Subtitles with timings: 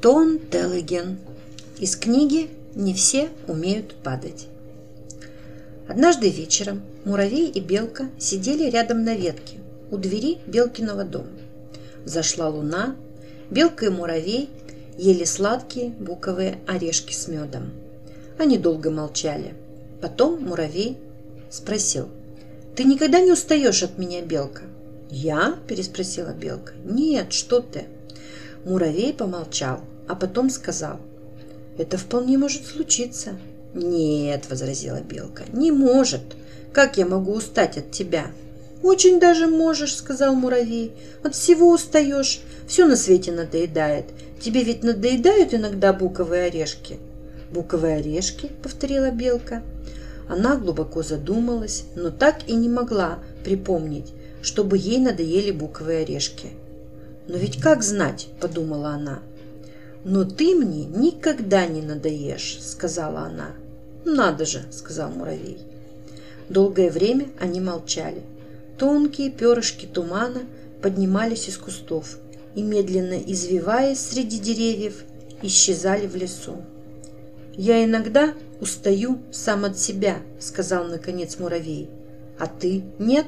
[0.00, 1.18] Тон Телеген.
[1.80, 4.46] Из книги «Не все умеют падать».
[5.88, 9.56] Однажды вечером муравей и белка сидели рядом на ветке
[9.90, 11.26] у двери Белкиного дома.
[12.04, 12.94] Зашла луна,
[13.50, 14.48] белка и муравей
[14.96, 17.72] ели сладкие буковые орешки с медом.
[18.38, 19.54] Они долго молчали.
[20.00, 20.96] Потом муравей
[21.50, 22.08] спросил,
[22.76, 24.62] «Ты никогда не устаешь от меня, белка?»
[25.10, 26.74] «Я?»– переспросила белка.
[26.84, 27.86] «Нет, что ты?»
[28.64, 31.00] Муравей помолчал, а потом сказал,
[31.76, 33.38] «Это вполне может случиться».
[33.74, 36.22] «Нет»,– возразила белка,– «не может.
[36.72, 38.26] Как я могу устать от тебя?»
[38.82, 40.92] «Очень даже можешь»,– сказал муравей.
[41.22, 42.40] «От всего устаешь.
[42.66, 44.06] Все на свете надоедает.
[44.40, 46.98] Тебе ведь надоедают иногда буковые орешки?»
[47.50, 49.62] «Буковые орешки»,– повторила белка.
[50.28, 56.50] Она глубоко задумалась, но так и не могла припомнить, чтобы ей надоели буковые орешки.
[57.28, 59.20] «Но ведь как знать?»– подумала она.
[60.02, 63.50] «Но ты мне никогда не надоешь»,– сказала она.
[64.06, 65.58] «Надо же»,– сказал муравей.
[66.48, 68.22] Долгое время они молчали.
[68.78, 70.40] Тонкие перышки тумана
[70.80, 72.16] поднимались из кустов
[72.54, 75.04] и, медленно извиваясь среди деревьев,
[75.42, 76.62] исчезали в лесу.
[77.54, 81.90] «Я иногда устаю сам от себя»,– сказал наконец муравей.
[82.38, 83.26] «А ты нет?»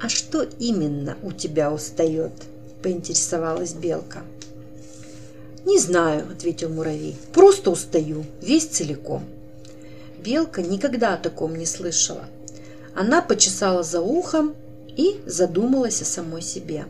[0.00, 2.32] «А что именно у тебя устает?»
[2.84, 4.24] Поинтересовалась белка.
[5.64, 7.16] «Не знаю»,— ответил муравей.
[7.32, 9.24] «Просто устаю, весь целиком».
[10.22, 12.24] Белка никогда о таком не слышала.
[12.94, 14.54] Она почесала за ухом
[14.86, 16.84] и задумалась о самой себе.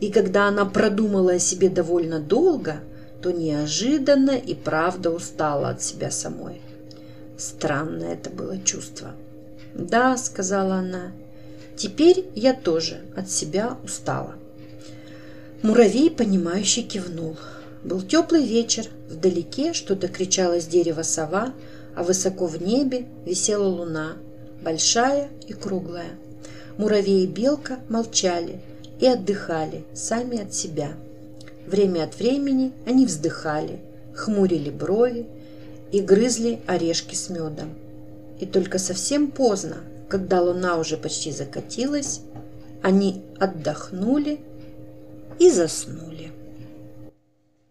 [0.00, 2.80] И когда она продумала о себе довольно долго,
[3.22, 6.60] то неожиданно и правда устала от себя самой.
[7.38, 9.12] Странное это было чувство.
[9.74, 11.12] «Да»,— сказала она,—
[11.76, 14.39] «теперь я тоже от себя устала».
[15.62, 17.36] Муравей, понимающий, кивнул.
[17.84, 21.52] Был теплый вечер, вдалеке что-то кричала с дерева сова,
[21.94, 24.16] а высоко в небе висела луна,
[24.62, 26.12] большая и круглая.
[26.78, 28.60] Муравей и белка молчали
[29.00, 30.92] и отдыхали сами от себя.
[31.66, 33.80] Время от времени они вздыхали,
[34.14, 35.26] хмурили брови
[35.92, 37.74] и грызли орешки с медом.
[38.38, 39.78] И только совсем поздно,
[40.08, 42.22] когда луна уже почти закатилась,
[42.82, 44.40] они отдохнули
[45.40, 46.30] и заснули.